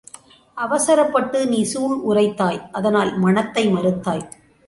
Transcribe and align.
அவசரப்பட்டு 0.57 1.39
நீ 1.47 1.59
சூள் 1.73 1.93
உரைத்தாய் 2.09 2.59
அதனால் 2.71 3.11
மணத்தை 3.17 3.63
மறுத்தாய். 3.67 4.25